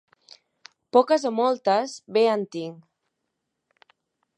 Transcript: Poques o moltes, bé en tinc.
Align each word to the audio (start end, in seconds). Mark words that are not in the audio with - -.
Poques 0.97 1.27
o 1.31 1.33
moltes, 1.41 1.95
bé 2.19 2.25
en 2.33 2.49
tinc. 2.57 3.89